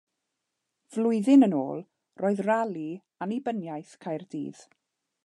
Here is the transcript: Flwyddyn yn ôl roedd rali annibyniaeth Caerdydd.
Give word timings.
Flwyddyn 0.95 1.47
yn 1.49 1.53
ôl 1.59 1.83
roedd 2.23 2.41
rali 2.47 2.89
annibyniaeth 3.27 3.95
Caerdydd. 4.07 4.65